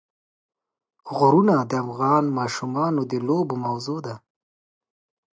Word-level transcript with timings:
غرونه 1.15 1.55
د 1.69 1.71
افغان 1.83 2.23
ماشومانو 2.39 3.01
د 3.11 3.13
لوبو 3.27 3.55
موضوع 3.65 3.99
ده. 4.07 4.15